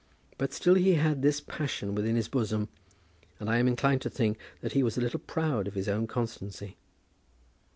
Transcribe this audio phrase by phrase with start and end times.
[0.39, 2.69] But still he had this passion within his bosom,
[3.39, 6.07] and I am inclined to think that he was a little proud of his own
[6.07, 6.75] constancy.